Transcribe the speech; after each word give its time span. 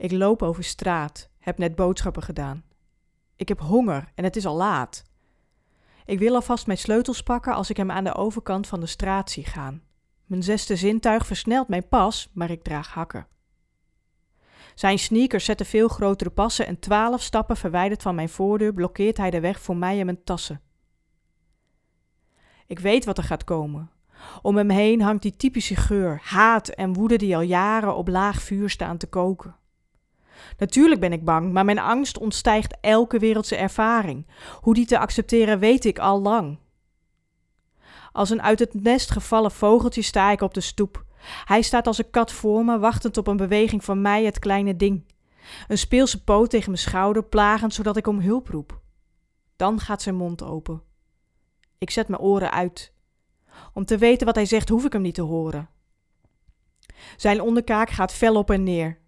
Ik 0.00 0.12
loop 0.12 0.42
over 0.42 0.64
straat, 0.64 1.30
heb 1.38 1.58
net 1.58 1.74
boodschappen 1.74 2.22
gedaan. 2.22 2.64
Ik 3.36 3.48
heb 3.48 3.60
honger 3.60 4.12
en 4.14 4.24
het 4.24 4.36
is 4.36 4.46
al 4.46 4.56
laat. 4.56 5.04
Ik 6.04 6.18
wil 6.18 6.34
alvast 6.34 6.66
mijn 6.66 6.78
sleutels 6.78 7.22
pakken 7.22 7.54
als 7.54 7.70
ik 7.70 7.76
hem 7.76 7.90
aan 7.90 8.04
de 8.04 8.14
overkant 8.14 8.66
van 8.66 8.80
de 8.80 8.86
straat 8.86 9.30
zie 9.30 9.44
gaan. 9.44 9.82
Mijn 10.26 10.42
zesde 10.42 10.76
zintuig 10.76 11.26
versnelt 11.26 11.68
mijn 11.68 11.88
pas, 11.88 12.30
maar 12.32 12.50
ik 12.50 12.62
draag 12.62 12.88
hakken. 12.88 13.26
Zijn 14.74 14.98
sneakers 14.98 15.44
zetten 15.44 15.66
veel 15.66 15.88
grotere 15.88 16.30
passen 16.30 16.66
en 16.66 16.78
twaalf 16.78 17.22
stappen 17.22 17.56
verwijderd 17.56 18.02
van 18.02 18.14
mijn 18.14 18.28
voordeur 18.28 18.74
blokkeert 18.74 19.16
hij 19.16 19.30
de 19.30 19.40
weg 19.40 19.60
voor 19.60 19.76
mij 19.76 19.98
en 19.98 20.04
mijn 20.04 20.24
tassen. 20.24 20.60
Ik 22.66 22.78
weet 22.78 23.04
wat 23.04 23.18
er 23.18 23.24
gaat 23.24 23.44
komen. 23.44 23.90
Om 24.42 24.56
hem 24.56 24.70
heen 24.70 25.02
hangt 25.02 25.22
die 25.22 25.36
typische 25.36 25.76
geur, 25.76 26.20
haat 26.24 26.68
en 26.68 26.92
woede 26.92 27.16
die 27.16 27.36
al 27.36 27.42
jaren 27.42 27.94
op 27.94 28.08
laag 28.08 28.42
vuur 28.42 28.70
staan 28.70 28.96
te 28.96 29.06
koken. 29.06 29.58
Natuurlijk 30.58 31.00
ben 31.00 31.12
ik 31.12 31.24
bang, 31.24 31.52
maar 31.52 31.64
mijn 31.64 31.78
angst 31.78 32.18
ontstijgt 32.18 32.76
elke 32.80 33.18
wereldse 33.18 33.56
ervaring. 33.56 34.26
Hoe 34.60 34.74
die 34.74 34.86
te 34.86 34.98
accepteren 34.98 35.58
weet 35.58 35.84
ik 35.84 35.98
al 35.98 36.20
lang. 36.20 36.58
Als 38.12 38.30
een 38.30 38.42
uit 38.42 38.58
het 38.58 38.82
nest 38.82 39.10
gevallen 39.10 39.50
vogeltje 39.50 40.02
sta 40.02 40.30
ik 40.30 40.40
op 40.40 40.54
de 40.54 40.60
stoep. 40.60 41.04
Hij 41.44 41.62
staat 41.62 41.86
als 41.86 41.98
een 41.98 42.10
kat 42.10 42.32
voor 42.32 42.64
me, 42.64 42.78
wachtend 42.78 43.16
op 43.16 43.26
een 43.26 43.36
beweging 43.36 43.84
van 43.84 44.02
mij, 44.02 44.24
het 44.24 44.38
kleine 44.38 44.76
ding. 44.76 45.04
Een 45.68 45.78
speelse 45.78 46.24
poot 46.24 46.50
tegen 46.50 46.70
mijn 46.70 46.82
schouder, 46.82 47.24
plagend 47.24 47.74
zodat 47.74 47.96
ik 47.96 48.06
om 48.06 48.20
hulp 48.20 48.48
roep. 48.48 48.80
Dan 49.56 49.80
gaat 49.80 50.02
zijn 50.02 50.14
mond 50.14 50.42
open. 50.42 50.82
Ik 51.78 51.90
zet 51.90 52.08
mijn 52.08 52.22
oren 52.22 52.50
uit. 52.50 52.92
Om 53.72 53.84
te 53.84 53.98
weten 53.98 54.26
wat 54.26 54.34
hij 54.34 54.46
zegt, 54.46 54.68
hoef 54.68 54.84
ik 54.84 54.92
hem 54.92 55.02
niet 55.02 55.14
te 55.14 55.22
horen. 55.22 55.68
Zijn 57.16 57.40
onderkaak 57.40 57.90
gaat 57.90 58.12
fel 58.12 58.34
op 58.34 58.50
en 58.50 58.62
neer. 58.62 58.99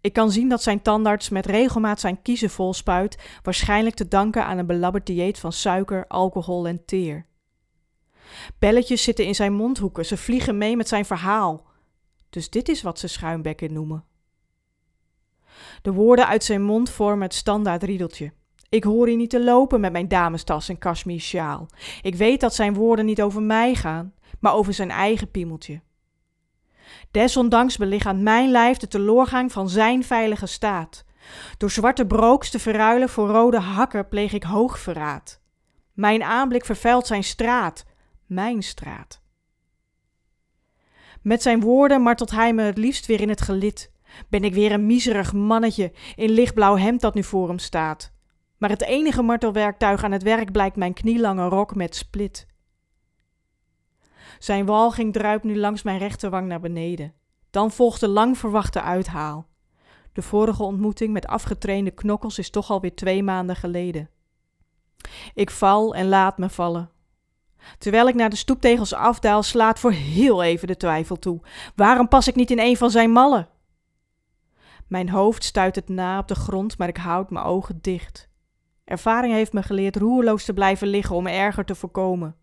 Ik 0.00 0.12
kan 0.12 0.30
zien 0.30 0.48
dat 0.48 0.62
zijn 0.62 0.82
tandarts 0.82 1.28
met 1.28 1.46
regelmaat 1.46 2.00
zijn 2.00 2.22
kiezen 2.22 2.50
vol 2.50 2.74
spuit, 2.74 3.38
waarschijnlijk 3.42 3.94
te 3.94 4.08
danken 4.08 4.44
aan 4.44 4.58
een 4.58 4.66
belabberd 4.66 5.06
dieet 5.06 5.38
van 5.38 5.52
suiker, 5.52 6.06
alcohol 6.06 6.66
en 6.66 6.84
teer. 6.84 7.26
Belletjes 8.58 9.02
zitten 9.02 9.24
in 9.24 9.34
zijn 9.34 9.52
mondhoeken, 9.52 10.06
ze 10.06 10.16
vliegen 10.16 10.58
mee 10.58 10.76
met 10.76 10.88
zijn 10.88 11.04
verhaal. 11.04 11.66
Dus 12.30 12.50
dit 12.50 12.68
is 12.68 12.82
wat 12.82 12.98
ze 12.98 13.06
schuimbekken 13.08 13.72
noemen. 13.72 14.04
De 15.82 15.92
woorden 15.92 16.26
uit 16.26 16.44
zijn 16.44 16.62
mond 16.62 16.90
vormen 16.90 17.22
het 17.22 17.34
standaard 17.34 17.82
riedeltje. 17.82 18.32
Ik 18.68 18.84
hoor 18.84 19.06
hier 19.06 19.16
niet 19.16 19.30
te 19.30 19.44
lopen 19.44 19.80
met 19.80 19.92
mijn 19.92 20.08
damestas 20.08 20.68
en 20.68 20.78
kashmir 20.78 21.20
sjaal. 21.20 21.66
Ik 22.02 22.14
weet 22.14 22.40
dat 22.40 22.54
zijn 22.54 22.74
woorden 22.74 23.04
niet 23.04 23.22
over 23.22 23.42
mij 23.42 23.74
gaan, 23.74 24.14
maar 24.40 24.54
over 24.54 24.74
zijn 24.74 24.90
eigen 24.90 25.30
piemeltje. 25.30 25.80
Desondanks 27.10 27.76
belichaamt 27.76 28.20
mijn 28.20 28.50
lijf 28.50 28.76
de 28.76 28.88
teloorgang 28.88 29.52
van 29.52 29.68
zijn 29.68 30.04
veilige 30.04 30.46
staat. 30.46 31.04
Door 31.58 31.70
zwarte 31.70 32.06
brooks 32.06 32.50
te 32.50 32.58
verruilen 32.58 33.08
voor 33.08 33.28
rode 33.28 33.58
hakken 33.58 34.08
pleeg 34.08 34.32
ik 34.32 34.42
hoogverraad. 34.42 35.40
Mijn 35.92 36.22
aanblik 36.22 36.64
vervuilt 36.64 37.06
zijn 37.06 37.24
straat, 37.24 37.84
mijn 38.26 38.62
straat. 38.62 39.20
Met 41.22 41.42
zijn 41.42 41.60
woorden 41.60 42.02
martelt 42.02 42.30
hij 42.30 42.52
me 42.52 42.62
het 42.62 42.78
liefst 42.78 43.06
weer 43.06 43.20
in 43.20 43.28
het 43.28 43.40
gelid. 43.40 43.90
Ben 44.28 44.44
ik 44.44 44.54
weer 44.54 44.72
een 44.72 44.86
miserig 44.86 45.32
mannetje 45.32 45.92
in 46.16 46.30
lichtblauw 46.30 46.76
hemd 46.76 47.00
dat 47.00 47.14
nu 47.14 47.24
voor 47.24 47.48
hem 47.48 47.58
staat. 47.58 48.12
Maar 48.58 48.70
het 48.70 48.82
enige 48.82 49.22
martelwerktuig 49.22 50.04
aan 50.04 50.12
het 50.12 50.22
werk 50.22 50.52
blijkt 50.52 50.76
mijn 50.76 50.92
knielange 50.92 51.48
rok 51.48 51.74
met 51.74 51.96
split. 51.96 52.46
Zijn 54.38 54.66
walging 54.66 55.12
druipt 55.12 55.44
nu 55.44 55.58
langs 55.58 55.82
mijn 55.82 55.98
rechterwang 55.98 56.48
naar 56.48 56.60
beneden. 56.60 57.12
Dan 57.50 57.70
volgt 57.70 58.00
de 58.00 58.08
lang 58.08 58.38
verwachte 58.38 58.82
uithaal. 58.82 59.46
De 60.12 60.22
vorige 60.22 60.62
ontmoeting 60.62 61.12
met 61.12 61.26
afgetrainde 61.26 61.90
knokkels 61.90 62.38
is 62.38 62.50
toch 62.50 62.70
alweer 62.70 62.94
twee 62.94 63.22
maanden 63.22 63.56
geleden. 63.56 64.10
Ik 65.34 65.50
val 65.50 65.94
en 65.94 66.08
laat 66.08 66.38
me 66.38 66.48
vallen. 66.48 66.90
Terwijl 67.78 68.08
ik 68.08 68.14
naar 68.14 68.30
de 68.30 68.36
stoeptegels 68.36 68.92
afdaal, 68.92 69.42
slaat 69.42 69.78
voor 69.78 69.92
heel 69.92 70.42
even 70.42 70.66
de 70.66 70.76
twijfel 70.76 71.16
toe. 71.18 71.40
Waarom 71.74 72.08
pas 72.08 72.28
ik 72.28 72.34
niet 72.34 72.50
in 72.50 72.58
een 72.58 72.76
van 72.76 72.90
zijn 72.90 73.10
mallen? 73.10 73.48
Mijn 74.86 75.08
hoofd 75.08 75.44
stuit 75.44 75.74
het 75.74 75.88
na 75.88 76.18
op 76.18 76.28
de 76.28 76.34
grond, 76.34 76.78
maar 76.78 76.88
ik 76.88 76.96
houd 76.96 77.30
mijn 77.30 77.44
ogen 77.44 77.78
dicht. 77.80 78.28
Ervaring 78.84 79.32
heeft 79.32 79.52
me 79.52 79.62
geleerd 79.62 79.96
roerloos 79.96 80.44
te 80.44 80.52
blijven 80.52 80.88
liggen 80.88 81.16
om 81.16 81.26
erger 81.26 81.64
te 81.64 81.74
voorkomen. 81.74 82.36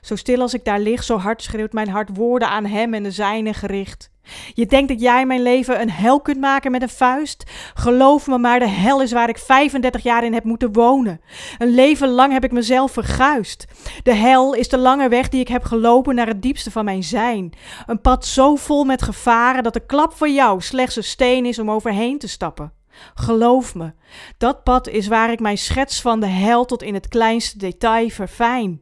Zo 0.00 0.16
stil 0.16 0.40
als 0.40 0.54
ik 0.54 0.64
daar 0.64 0.80
lig, 0.80 1.02
zo 1.02 1.18
hard 1.18 1.42
schreeuwt 1.42 1.72
mijn 1.72 1.88
hart 1.88 2.16
woorden 2.16 2.48
aan 2.48 2.64
hem 2.64 2.94
en 2.94 3.02
de 3.02 3.10
zijne 3.10 3.54
gericht. 3.54 4.10
Je 4.54 4.66
denkt 4.66 4.88
dat 4.88 5.00
jij 5.00 5.26
mijn 5.26 5.42
leven 5.42 5.80
een 5.80 5.90
hel 5.90 6.20
kunt 6.20 6.40
maken 6.40 6.70
met 6.70 6.82
een 6.82 6.88
vuist? 6.88 7.50
Geloof 7.74 8.26
me 8.26 8.38
maar, 8.38 8.58
de 8.58 8.68
hel 8.68 9.02
is 9.02 9.12
waar 9.12 9.28
ik 9.28 9.38
35 9.38 10.02
jaar 10.02 10.24
in 10.24 10.32
heb 10.32 10.44
moeten 10.44 10.72
wonen. 10.72 11.20
Een 11.58 11.74
leven 11.74 12.08
lang 12.08 12.32
heb 12.32 12.44
ik 12.44 12.52
mezelf 12.52 12.92
verguist. 12.92 13.66
De 14.02 14.14
hel 14.14 14.54
is 14.54 14.68
de 14.68 14.78
lange 14.78 15.08
weg 15.08 15.28
die 15.28 15.40
ik 15.40 15.48
heb 15.48 15.64
gelopen 15.64 16.14
naar 16.14 16.26
het 16.26 16.42
diepste 16.42 16.70
van 16.70 16.84
mijn 16.84 17.02
zijn. 17.02 17.52
Een 17.86 18.00
pad 18.00 18.26
zo 18.26 18.56
vol 18.56 18.84
met 18.84 19.02
gevaren 19.02 19.62
dat 19.62 19.72
de 19.72 19.86
klap 19.86 20.12
van 20.12 20.34
jou 20.34 20.60
slechts 20.60 20.96
een 20.96 21.04
steen 21.04 21.46
is 21.46 21.58
om 21.58 21.70
overheen 21.70 22.18
te 22.18 22.28
stappen. 22.28 22.72
Geloof 23.14 23.74
me, 23.74 23.92
dat 24.38 24.62
pad 24.62 24.88
is 24.88 25.06
waar 25.06 25.30
ik 25.30 25.40
mijn 25.40 25.58
schets 25.58 26.00
van 26.00 26.20
de 26.20 26.26
hel 26.26 26.64
tot 26.64 26.82
in 26.82 26.94
het 26.94 27.08
kleinste 27.08 27.58
detail 27.58 28.08
verfijn. 28.08 28.80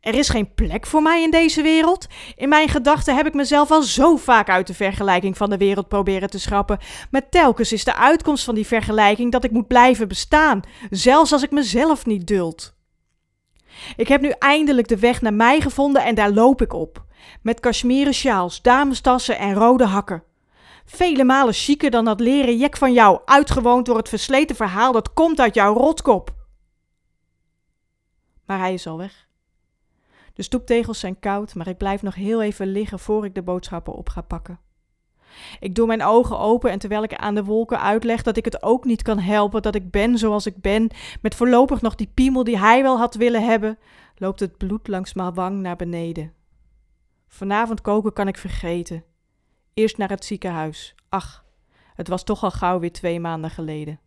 Er 0.00 0.14
is 0.14 0.28
geen 0.28 0.54
plek 0.54 0.86
voor 0.86 1.02
mij 1.02 1.22
in 1.22 1.30
deze 1.30 1.62
wereld. 1.62 2.06
In 2.36 2.48
mijn 2.48 2.68
gedachten 2.68 3.16
heb 3.16 3.26
ik 3.26 3.34
mezelf 3.34 3.70
al 3.70 3.82
zo 3.82 4.16
vaak 4.16 4.48
uit 4.48 4.66
de 4.66 4.74
vergelijking 4.74 5.36
van 5.36 5.50
de 5.50 5.56
wereld 5.56 5.88
proberen 5.88 6.30
te 6.30 6.38
schrappen. 6.38 6.78
Maar 7.10 7.28
telkens 7.28 7.72
is 7.72 7.84
de 7.84 7.94
uitkomst 7.94 8.44
van 8.44 8.54
die 8.54 8.66
vergelijking 8.66 9.32
dat 9.32 9.44
ik 9.44 9.50
moet 9.50 9.66
blijven 9.66 10.08
bestaan, 10.08 10.60
zelfs 10.90 11.32
als 11.32 11.42
ik 11.42 11.50
mezelf 11.50 12.06
niet 12.06 12.26
duld. 12.26 12.76
Ik 13.96 14.08
heb 14.08 14.20
nu 14.20 14.30
eindelijk 14.38 14.88
de 14.88 14.98
weg 14.98 15.20
naar 15.20 15.34
mij 15.34 15.60
gevonden 15.60 16.04
en 16.04 16.14
daar 16.14 16.30
loop 16.30 16.62
ik 16.62 16.72
op. 16.72 17.04
Met 17.42 17.60
kashmieren 17.60 18.14
sjaals, 18.14 18.62
damestassen 18.62 19.38
en 19.38 19.54
rode 19.54 19.84
hakken. 19.84 20.22
Vele 20.84 21.24
malen 21.24 21.54
chiquer 21.54 21.90
dan 21.90 22.04
dat 22.04 22.20
leren 22.20 22.56
jek 22.56 22.76
van 22.76 22.92
jou, 22.92 23.20
uitgewoond 23.24 23.86
door 23.86 23.96
het 23.96 24.08
versleten 24.08 24.56
verhaal 24.56 24.92
dat 24.92 25.12
komt 25.12 25.40
uit 25.40 25.54
jouw 25.54 25.74
rotkop. 25.74 26.34
Maar 28.46 28.58
hij 28.58 28.74
is 28.74 28.86
al 28.86 28.98
weg. 28.98 29.27
De 30.38 30.44
stoeptegels 30.44 31.00
zijn 31.00 31.18
koud, 31.18 31.54
maar 31.54 31.68
ik 31.68 31.76
blijf 31.76 32.02
nog 32.02 32.14
heel 32.14 32.42
even 32.42 32.66
liggen 32.66 32.98
voor 32.98 33.24
ik 33.24 33.34
de 33.34 33.42
boodschappen 33.42 33.92
op 33.92 34.08
ga 34.08 34.20
pakken. 34.20 34.58
Ik 35.60 35.74
doe 35.74 35.86
mijn 35.86 36.02
ogen 36.02 36.38
open 36.38 36.70
en 36.70 36.78
terwijl 36.78 37.02
ik 37.02 37.14
aan 37.14 37.34
de 37.34 37.44
wolken 37.44 37.80
uitleg 37.80 38.22
dat 38.22 38.36
ik 38.36 38.44
het 38.44 38.62
ook 38.62 38.84
niet 38.84 39.02
kan 39.02 39.18
helpen 39.18 39.62
dat 39.62 39.74
ik 39.74 39.90
ben 39.90 40.18
zoals 40.18 40.46
ik 40.46 40.60
ben, 40.60 40.90
met 41.22 41.34
voorlopig 41.34 41.80
nog 41.80 41.94
die 41.94 42.10
piemel 42.14 42.44
die 42.44 42.58
hij 42.58 42.82
wel 42.82 42.98
had 42.98 43.14
willen 43.14 43.44
hebben, 43.44 43.78
loopt 44.16 44.40
het 44.40 44.56
bloed 44.56 44.88
langs 44.88 45.14
mijn 45.14 45.34
wang 45.34 45.60
naar 45.60 45.76
beneden. 45.76 46.32
Vanavond 47.28 47.80
koken 47.80 48.12
kan 48.12 48.28
ik 48.28 48.36
vergeten. 48.36 49.04
Eerst 49.74 49.96
naar 49.96 50.10
het 50.10 50.24
ziekenhuis. 50.24 50.94
Ach, 51.08 51.44
het 51.94 52.08
was 52.08 52.24
toch 52.24 52.42
al 52.42 52.50
gauw 52.50 52.78
weer 52.78 52.92
twee 52.92 53.20
maanden 53.20 53.50
geleden. 53.50 54.00